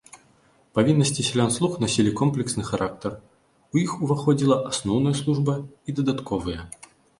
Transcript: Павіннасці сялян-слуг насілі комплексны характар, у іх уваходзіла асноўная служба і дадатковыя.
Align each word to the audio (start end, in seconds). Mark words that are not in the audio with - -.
Павіннасці 0.77 1.25
сялян-слуг 1.27 1.75
насілі 1.83 2.13
комплексны 2.21 2.63
характар, 2.71 3.11
у 3.75 3.83
іх 3.83 3.95
уваходзіла 4.07 4.59
асноўная 4.73 5.15
служба 5.23 5.53
і 5.65 5.89
дадатковыя. 6.03 6.61